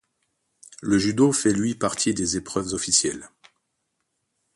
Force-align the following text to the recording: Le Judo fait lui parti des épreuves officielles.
Le 0.81 0.97
Judo 0.97 1.31
fait 1.31 1.53
lui 1.53 1.75
parti 1.75 2.15
des 2.15 2.35
épreuves 2.35 2.73
officielles. 2.73 3.29